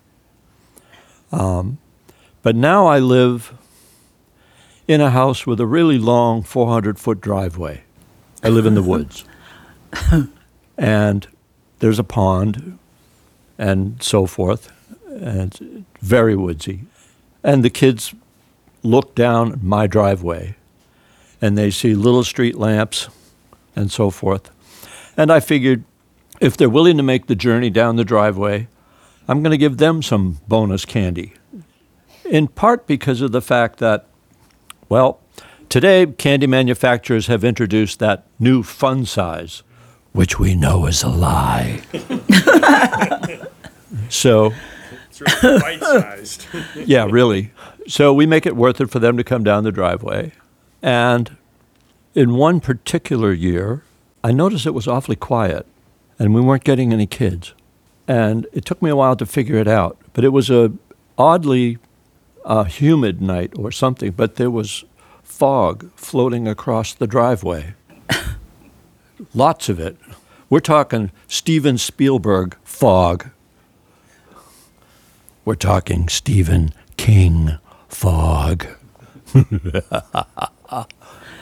[1.32, 1.78] Um,
[2.42, 3.55] but now I live
[4.88, 7.84] in a house with a really long 400 foot driveway.
[8.44, 9.26] I live in the woods.
[10.78, 11.28] and
[11.80, 12.78] there's a pond
[13.58, 14.72] and so forth.
[15.08, 15.62] And it's
[16.02, 16.82] very woodsy.
[17.44, 18.14] And the kids
[18.84, 20.56] look down my driveway
[21.42, 23.10] and they see little street lamps
[23.76, 24.52] and so forth.
[25.18, 25.84] And I figured
[26.42, 28.68] if they're willing to make the journey down the driveway,
[29.28, 31.34] I'm going to give them some bonus candy.
[32.26, 34.08] In part because of the fact that,
[34.90, 35.20] well,
[35.70, 39.64] today candy manufacturers have introduced that new fun size,
[40.14, 41.82] which we know is a lie.
[44.10, 44.54] so,
[45.10, 46.46] It's really bite sized.
[46.76, 47.52] yeah, really.
[47.88, 50.32] So we make it worth it for them to come down the driveway.
[50.82, 51.38] And
[52.14, 53.84] in one particular year,
[54.24, 55.66] I noticed it was awfully quiet
[56.18, 57.54] and we weren't getting any kids.
[58.08, 60.72] And it took me a while to figure it out, but it was a
[61.18, 61.78] oddly
[62.46, 64.86] uh, humid night or something, but there was
[65.24, 67.74] fog floating across the driveway.
[69.34, 69.98] Lots of it.
[70.50, 73.30] We're talking Steven Spielberg fog.
[75.44, 78.68] We're talking Stephen King fog.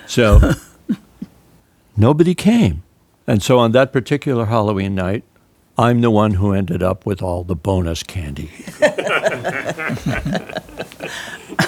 [0.08, 0.54] so
[1.98, 2.84] nobody came.
[3.28, 5.24] And so on that particular Halloween night,
[5.78, 8.52] I'm the one who ended up with all the bonus candy.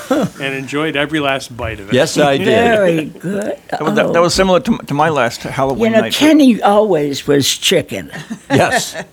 [0.10, 1.94] And enjoyed every last bite of it.
[1.96, 2.46] Yes, I did.
[2.48, 3.60] Very good.
[3.70, 6.14] That was, that, that was similar to, to my last Halloween You know, night.
[6.14, 8.12] Kenny always was chicken.
[8.50, 9.04] Yes.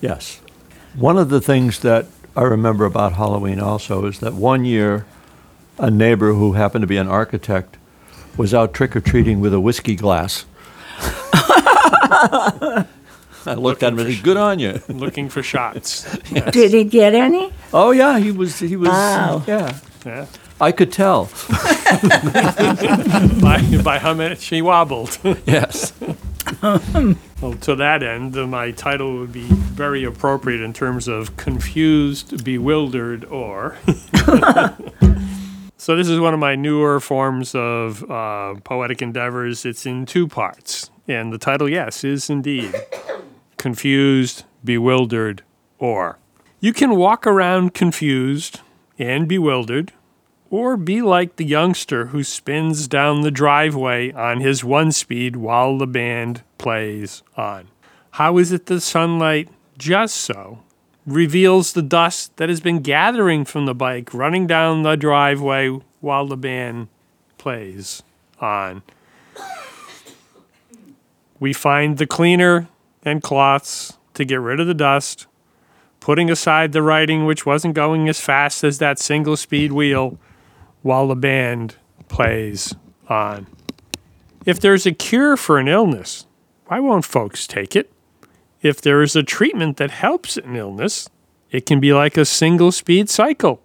[0.00, 0.40] Yes.
[0.94, 5.06] One of the things that I remember about Halloween also is that one year
[5.78, 7.76] a neighbor who happened to be an architect
[8.36, 10.44] was out trick or treating with a whiskey glass.
[13.46, 16.04] I looked at him and said, "Good on you." Looking for shots.
[16.50, 17.52] Did he get any?
[17.72, 18.58] Oh yeah, he was.
[18.58, 18.88] He was.
[18.90, 19.42] Wow.
[19.46, 20.26] Yeah, Yeah.
[20.60, 21.24] I could tell.
[23.40, 25.18] by, by how much she wobbled.
[25.46, 25.92] Yes.
[26.62, 32.44] well, to that end, uh, my title would be very appropriate in terms of confused,
[32.44, 33.76] bewildered, or.
[35.76, 39.64] so, this is one of my newer forms of uh, poetic endeavors.
[39.64, 40.90] It's in two parts.
[41.06, 42.74] And the title, yes, is indeed
[43.56, 45.42] Confused, Bewildered,
[45.78, 46.18] or.
[46.60, 48.60] You can walk around confused
[49.00, 49.92] and bewildered,
[50.50, 55.78] or be like the youngster who spins down the driveway on his one speed while
[55.78, 57.68] the band plays on.
[58.12, 60.62] How is it the sunlight, just so,
[61.06, 65.68] reveals the dust that has been gathering from the bike running down the driveway
[66.00, 66.88] while the band
[67.38, 68.02] plays
[68.40, 68.82] on?
[71.38, 72.68] We find the cleaner
[73.02, 75.26] and cloths to get rid of the dust,
[76.00, 80.18] putting aside the writing which wasn't going as fast as that single speed wheel
[80.82, 81.76] while the band
[82.08, 82.74] plays
[83.08, 83.46] on.
[84.46, 86.26] If there's a cure for an illness,
[86.66, 87.92] why won't folks take it?
[88.62, 91.08] If there is a treatment that helps an illness,
[91.50, 93.62] it can be like a single speed cycle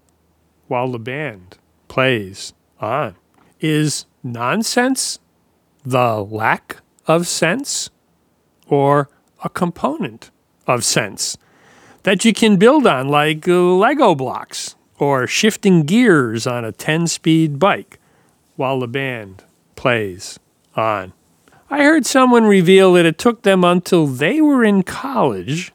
[0.68, 3.16] while the band plays on.
[3.60, 5.20] Is nonsense
[5.86, 7.90] the lack of sense
[8.68, 9.10] or
[9.44, 10.32] a component
[10.68, 11.38] of sense
[12.06, 17.58] that you can build on like Lego blocks or shifting gears on a 10 speed
[17.58, 18.00] bike
[18.56, 19.44] while the band
[19.76, 20.40] plays
[20.76, 21.14] on.
[21.68, 25.74] I heard someone reveal that it took them until they were in college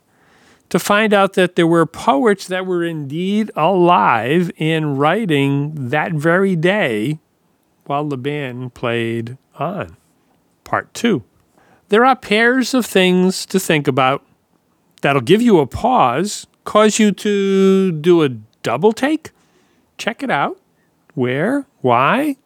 [0.69, 6.55] to find out that there were poets that were indeed alive and writing that very
[6.55, 7.19] day
[7.87, 9.97] while the band played on.
[10.63, 11.25] Part two.
[11.89, 14.23] There are pairs of things to think about
[15.01, 18.29] that'll give you a pause, cause you to do a
[18.63, 19.31] double take.
[19.99, 20.61] Check it out.
[21.15, 21.67] Where?
[21.81, 22.37] Why?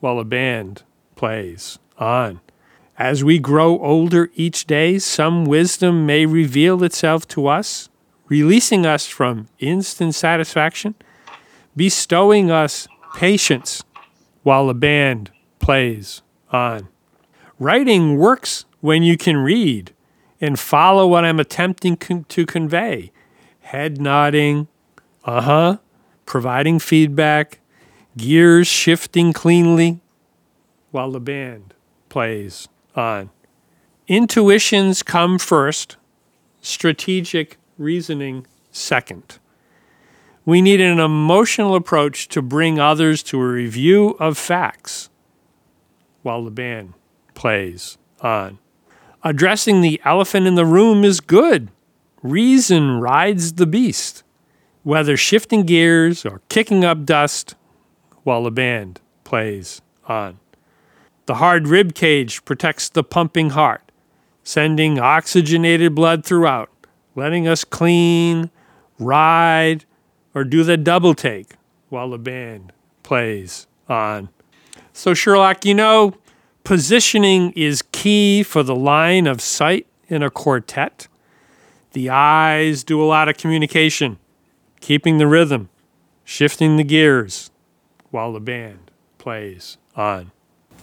[0.00, 0.82] While a band
[1.16, 2.40] plays on.
[2.98, 7.88] As we grow older each day, some wisdom may reveal itself to us,
[8.28, 10.94] releasing us from instant satisfaction,
[11.74, 13.82] bestowing us patience
[14.42, 16.88] while a band plays on.
[17.58, 19.92] Writing works when you can read
[20.40, 23.12] and follow what I'm attempting con- to convey.
[23.60, 24.68] Head nodding,
[25.24, 25.78] uh huh,
[26.26, 27.60] providing feedback,
[28.16, 30.00] gears shifting cleanly
[30.90, 31.74] while the band
[32.08, 33.30] plays on.
[34.08, 35.96] Intuitions come first,
[36.60, 39.38] strategic reasoning second.
[40.44, 45.10] We need an emotional approach to bring others to a review of facts
[46.22, 46.94] while the band
[47.34, 48.58] plays on.
[49.22, 51.70] Addressing the elephant in the room is good.
[52.22, 54.22] Reason rides the beast,
[54.82, 57.54] whether shifting gears or kicking up dust
[58.22, 60.38] while the band plays on.
[61.26, 63.92] The hard rib cage protects the pumping heart,
[64.42, 66.70] sending oxygenated blood throughout,
[67.14, 68.50] letting us clean,
[68.98, 69.84] ride,
[70.34, 71.52] or do the double take
[71.88, 74.30] while the band plays on.
[74.92, 76.14] So, Sherlock, you know,
[76.70, 81.08] positioning is key for the line of sight in a quartet.
[81.94, 84.20] The eyes do a lot of communication,
[84.78, 85.68] keeping the rhythm,
[86.22, 87.50] shifting the gears
[88.12, 90.30] while the band plays on.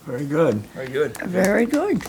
[0.03, 0.55] Very good.
[0.75, 1.17] Very good.
[1.19, 2.03] Very good.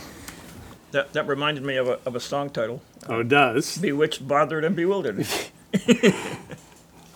[0.90, 3.78] That, that reminded me of a, of a song title Oh, it does.
[3.78, 5.24] Bewitched, Bothered, and Bewildered.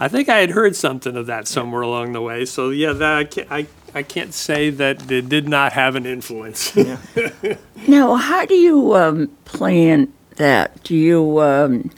[0.02, 2.44] I think I had heard something of that somewhere along the way.
[2.44, 6.06] So yeah, that I can't, I, I can't say that it did not have an
[6.06, 6.76] influence.
[7.86, 10.82] Now, how do you um, plan that?
[10.82, 11.92] Do you um,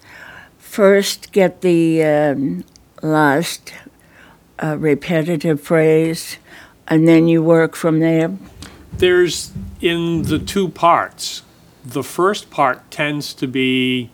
[0.58, 2.64] first get the um,
[3.02, 3.72] last
[4.62, 6.36] uh, repetitive phrase
[6.86, 8.36] and then you work from there?
[8.92, 11.42] There's in the two parts.
[11.82, 14.10] The first part tends to be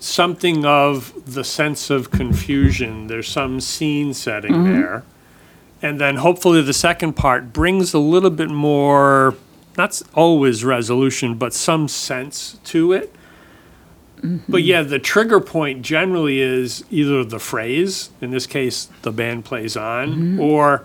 [0.00, 3.06] something of the sense of confusion.
[3.06, 4.72] There's some scene setting mm-hmm.
[4.72, 5.04] there.
[5.82, 9.36] And then hopefully the second part brings a little bit more,
[9.76, 13.14] not always resolution, but some sense to it.
[14.18, 14.50] Mm-hmm.
[14.50, 19.44] But yeah, the trigger point generally is either the phrase, in this case, the band
[19.46, 20.40] plays on, mm-hmm.
[20.40, 20.84] or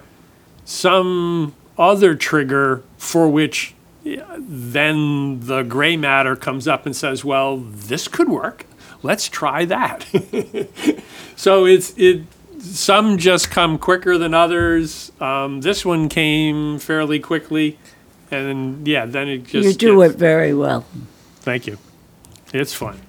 [0.63, 7.57] some other trigger for which eh, then the gray matter comes up and says, well,
[7.57, 8.65] this could work.
[9.05, 10.03] Let's try that.
[11.35, 12.23] so it's it.
[12.59, 15.11] Some just come quicker than others.
[15.21, 17.77] Um, this one came fairly quickly,
[18.31, 20.83] and yeah, then it just you do gets- it very well.
[21.41, 21.77] Thank you.
[22.53, 22.99] It's fun.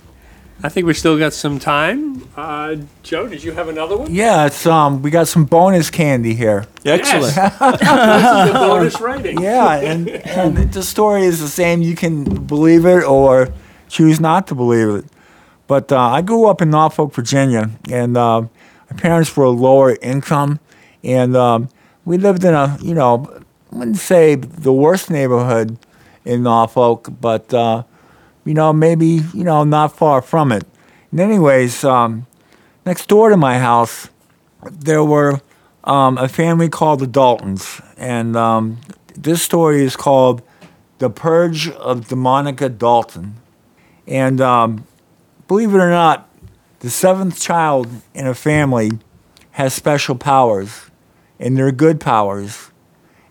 [0.63, 2.29] I think we still got some time.
[2.37, 4.13] Uh, Joe, did you have another one?
[4.13, 6.67] Yeah, it's um, we got some bonus candy here.
[6.85, 7.37] Excellent.
[7.37, 7.59] Yes.
[7.81, 9.41] this is bonus rating.
[9.41, 11.81] Yeah, and and the story is the same.
[11.83, 13.49] You can believe it or
[13.89, 15.05] choose not to believe it.
[15.67, 20.61] But uh, I grew up in Norfolk, Virginia, and uh, my parents were lower income,
[21.03, 21.69] and um,
[22.05, 23.43] we lived in a you know,
[23.73, 25.79] I wouldn't say the worst neighborhood
[26.25, 27.83] in Norfolk, but uh,
[28.45, 30.65] you know maybe you know not far from it.
[31.11, 32.27] And anyways, um,
[32.85, 34.09] next door to my house,
[34.71, 35.41] there were
[35.85, 38.79] um, a family called the Daltons, and um,
[39.17, 40.43] this story is called
[40.99, 43.35] "The Purge of Demonica Dalton."
[44.07, 44.87] And um,
[45.49, 46.29] believe it or not,
[46.81, 48.91] the seventh child in a family
[49.53, 50.91] has special powers,
[51.39, 52.71] and they're good powers.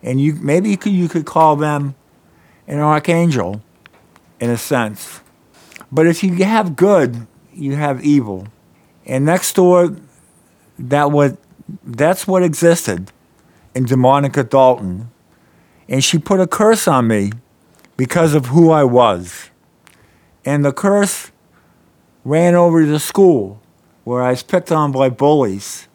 [0.02, 1.96] And you maybe you could, you could call them
[2.68, 3.62] an archangel,
[4.40, 5.22] in a sense.
[5.92, 8.48] But if you have good, you have evil.
[9.06, 9.96] And next door,
[10.78, 11.38] that what
[11.84, 13.12] that's what existed
[13.74, 15.12] in Demonica Dalton.
[15.88, 17.32] And she put a curse on me
[17.98, 19.50] because of who I was.
[20.44, 21.32] And the curse
[22.26, 23.62] ran over to the school
[24.04, 25.88] where I was picked on by bullies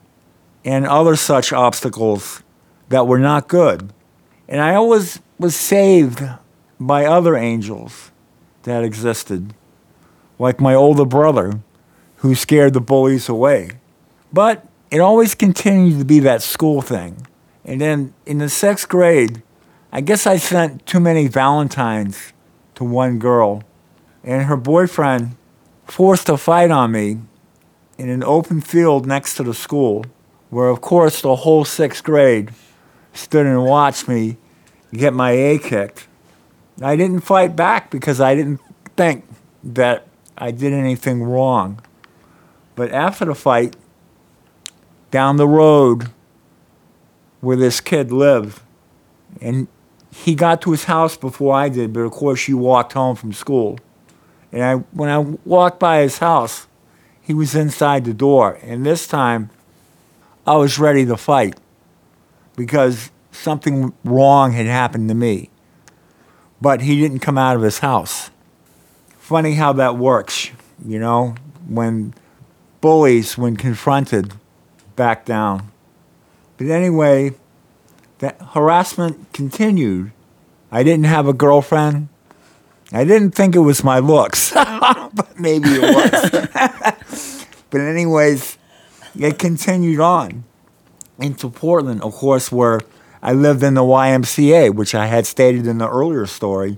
[0.64, 2.42] and other such obstacles
[2.88, 3.92] that were not good.
[4.48, 6.22] And I always was saved
[6.78, 8.10] by other angels
[8.62, 9.54] that existed,
[10.38, 11.60] like my older brother
[12.16, 13.72] who scared the bullies away.
[14.32, 17.26] But it always continued to be that school thing.
[17.64, 19.42] And then in the sixth grade,
[19.92, 22.32] I guess I sent too many Valentines
[22.76, 23.62] to one girl,
[24.22, 25.36] and her boyfriend
[25.90, 27.18] forced a fight on me
[27.98, 30.04] in an open field next to the school,
[30.48, 32.50] where, of course, the whole sixth grade
[33.12, 34.36] stood and watched me
[34.92, 36.06] get my A kicked.
[36.80, 38.60] I didn't fight back because I didn't
[38.96, 39.24] think
[39.62, 40.06] that
[40.38, 41.80] I did anything wrong.
[42.74, 43.76] But after the fight,
[45.10, 46.10] down the road
[47.40, 48.60] where this kid lived,
[49.40, 49.68] and
[50.12, 53.32] he got to his house before I did, but of course she walked home from
[53.32, 53.78] school.
[54.52, 56.66] And I, when I walked by his house,
[57.20, 58.58] he was inside the door.
[58.62, 59.50] And this time,
[60.46, 61.56] I was ready to fight
[62.56, 65.50] because something wrong had happened to me.
[66.60, 68.30] But he didn't come out of his house.
[69.18, 70.50] Funny how that works,
[70.84, 71.36] you know,
[71.66, 72.12] when
[72.80, 74.34] bullies, when confronted,
[74.96, 75.70] back down.
[76.58, 77.32] But anyway,
[78.18, 80.12] that harassment continued.
[80.70, 82.09] I didn't have a girlfriend.
[82.92, 87.46] I didn't think it was my looks, but maybe it was.
[87.70, 88.58] but anyways,
[89.18, 90.44] it continued on
[91.18, 92.80] into Portland, of course, where
[93.22, 96.76] I lived in the YMCA, which I had stated in the earlier story,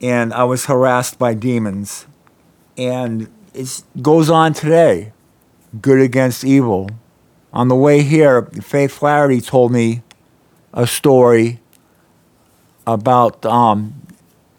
[0.00, 2.06] and I was harassed by demons.
[2.76, 5.12] And it goes on today,
[5.80, 6.88] good against evil.
[7.52, 10.02] On the way here, Faith Flaherty told me
[10.72, 11.58] a story
[12.86, 14.00] about um,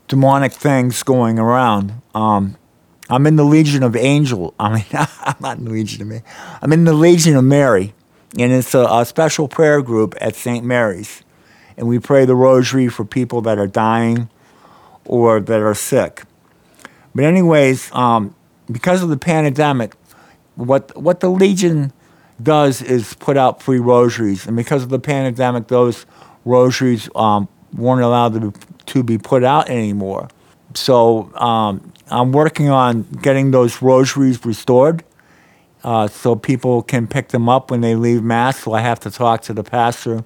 [0.10, 1.94] demonic things going around.
[2.14, 2.58] Um,
[3.10, 4.54] I'm in the Legion of Angel.
[4.60, 6.24] I mean, I'm not in the Legion of Mary.
[6.62, 7.94] I'm in the Legion of Mary,
[8.38, 10.66] and it's a, a special prayer group at St.
[10.66, 11.24] Mary's,
[11.78, 14.30] and we pray the Rosary for people that are dying
[15.06, 16.24] or that are sick.
[17.16, 18.36] But anyways, um,
[18.70, 19.96] because of the pandemic,
[20.56, 21.94] what what the Legion
[22.42, 26.06] does is put out free rosaries, and because of the pandemic, those
[26.46, 30.28] rosaries um, weren't allowed to be, to be put out anymore.
[30.76, 35.04] So um, I'm working on getting those rosaries restored,
[35.84, 38.60] uh, so people can pick them up when they leave mass.
[38.60, 40.24] So I have to talk to the pastor,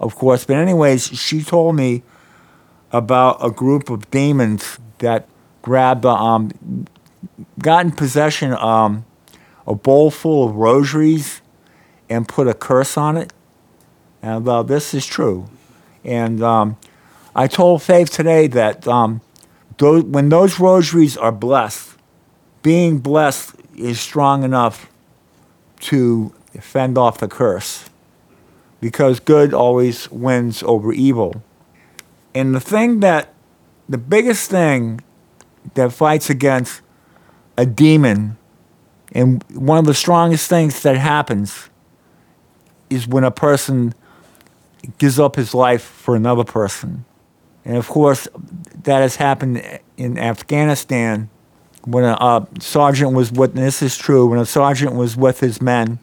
[0.00, 0.44] of course.
[0.44, 2.02] But anyways, she told me
[2.90, 5.28] about a group of demons that
[5.62, 6.50] grabbed, um,
[7.58, 9.04] got in possession um,
[9.66, 11.40] a bowl full of rosaries
[12.08, 13.32] and put a curse on it.
[14.22, 15.48] And uh, this is true.
[16.04, 16.76] And um,
[17.34, 19.20] I told Faith today that um,
[19.78, 21.96] those, when those rosaries are blessed,
[22.62, 24.88] being blessed is strong enough
[25.80, 27.90] to fend off the curse
[28.80, 31.42] because good always wins over evil.
[32.34, 33.34] And the thing that,
[33.88, 35.00] the biggest thing
[35.74, 36.82] that fights against
[37.56, 38.36] a demon,
[39.12, 41.68] and one of the strongest things that happens
[42.90, 43.94] is when a person
[44.98, 47.04] gives up his life for another person.
[47.64, 48.28] And of course,
[48.84, 51.30] that has happened in Afghanistan
[51.84, 55.98] when a, sergeant was with, this is true, when a sergeant was with his men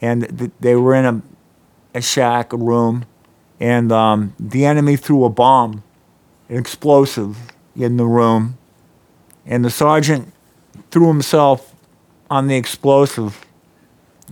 [0.00, 1.22] and th- they were in a,
[1.94, 3.04] a shack, a room,
[3.58, 5.82] and um, the enemy threw a bomb,
[6.48, 7.36] an explosive,
[7.74, 8.56] in the room.
[9.44, 10.32] And the sergeant
[10.90, 11.74] threw himself
[12.30, 13.44] on the explosive,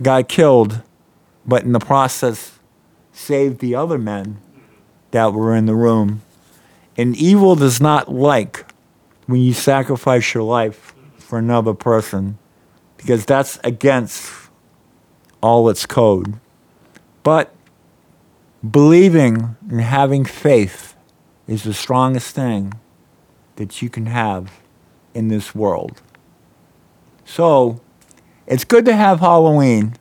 [0.01, 0.81] got killed,
[1.45, 2.59] but in the process
[3.13, 4.37] saved the other men
[5.11, 6.21] that were in the room.
[6.97, 8.65] And evil does not like
[9.27, 12.37] when you sacrifice your life for another person
[12.97, 14.31] because that's against
[15.41, 16.39] all its code.
[17.23, 17.53] But
[18.69, 20.95] believing and having faith
[21.47, 22.73] is the strongest thing
[23.57, 24.59] that you can have
[25.13, 26.01] in this world.
[27.25, 27.81] So,
[28.47, 29.95] it's good to have Halloween.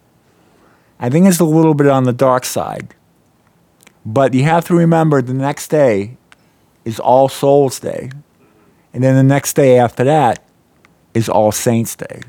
[0.99, 2.95] I think it's a little bit on the dark side.
[4.05, 6.16] But you have to remember the next day
[6.85, 8.11] is All Souls Day.
[8.93, 10.43] And then the next day after that
[11.14, 12.22] is All Saints Day.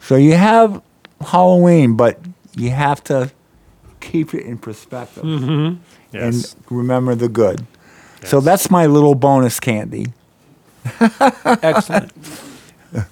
[0.00, 0.82] So you have
[1.20, 2.18] Halloween, but
[2.54, 3.30] you have to
[4.00, 5.24] keep it in perspective
[6.12, 6.54] Yes.
[6.54, 7.66] and remember the good.
[8.24, 10.12] So that's my little bonus candy.
[11.00, 12.12] Excellent.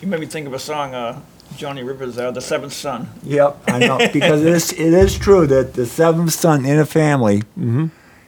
[0.00, 1.20] You made me think of a song, uh,
[1.56, 5.46] Johnny Rivers, uh, "The Seventh Son." Yep, I know because it is, it is true
[5.48, 7.42] that the seventh son in a family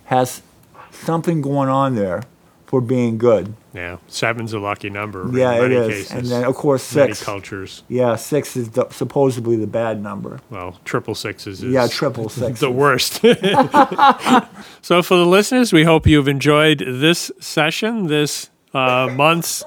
[0.04, 0.42] has
[1.06, 2.22] something going on there
[2.66, 3.54] for being good.
[3.72, 5.30] yeah, seven's a lucky number.
[5.32, 6.10] Yeah, in it is, cases.
[6.10, 7.24] and then of course many six.
[7.24, 7.84] cultures.
[7.88, 10.40] Yeah, six is the, supposedly the bad number.
[10.50, 12.58] Well, triple sixes is Yeah, triple six.
[12.66, 13.20] the worst.
[14.82, 19.64] so, for the listeners, we hope you've enjoyed this session, this uh, month's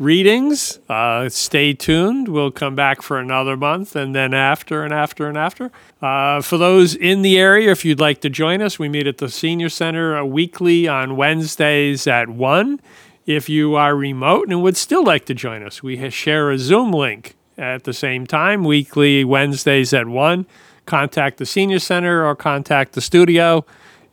[0.00, 0.80] readings.
[0.88, 2.26] Uh, stay tuned.
[2.26, 5.70] We'll come back for another month and then after and after and after.
[6.00, 9.18] Uh, for those in the area, if you'd like to join us, we meet at
[9.18, 12.80] the Senior Center uh, weekly on Wednesdays at 1.
[13.26, 16.90] If you are remote and would still like to join us, we share a Zoom
[16.90, 20.46] link at the same time, weekly Wednesdays at 1.
[20.86, 23.66] Contact the Senior Center or contact the studio,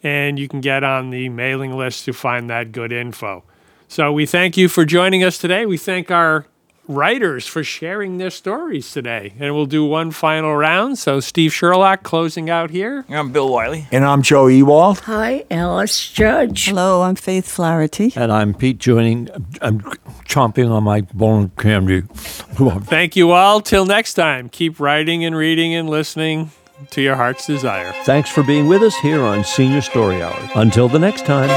[0.04, 3.44] and you can get on the mailing list to find that good info.
[3.88, 5.66] So we thank you for joining us today.
[5.66, 6.46] We thank our
[6.88, 9.34] writers for sharing their stories today.
[9.40, 10.98] And we'll do one final round.
[10.98, 13.06] So Steve Sherlock closing out here.
[13.10, 13.88] I'm Bill Wiley.
[13.92, 15.00] And I'm Joe Ewald.
[15.02, 16.66] Hi, Alice Judge.
[16.66, 18.14] Hello, I'm Faith Flaherty.
[18.16, 19.30] And I'm Pete joining.
[19.62, 19.80] I'm
[20.26, 22.02] chomping on my bone candy.
[22.02, 23.62] Thank you all.
[23.62, 26.52] Till next time, keep writing and reading and listening
[26.92, 27.92] to your heart's desire.
[28.04, 30.38] Thanks for being with us here on Senior Story Hour.
[30.56, 31.50] Until the next time,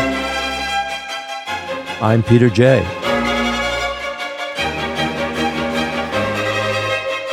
[2.02, 2.80] I'm Peter J.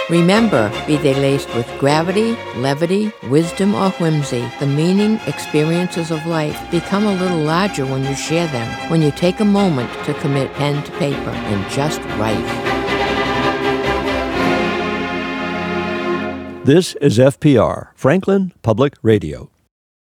[0.09, 6.59] Remember, be they laced with gravity, levity, wisdom, or whimsy, the meaning, experiences of life
[6.69, 10.51] become a little larger when you share them, when you take a moment to commit
[10.55, 12.35] pen to paper and just write.
[16.65, 19.49] This is FPR, Franklin Public Radio.